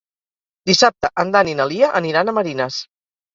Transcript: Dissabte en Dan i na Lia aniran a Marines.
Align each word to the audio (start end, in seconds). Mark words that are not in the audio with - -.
Dissabte 0.69 1.11
en 1.23 1.33
Dan 1.35 1.51
i 1.51 1.53
na 1.59 1.67
Lia 1.73 1.91
aniran 2.01 2.33
a 2.33 2.37
Marines. 2.39 2.81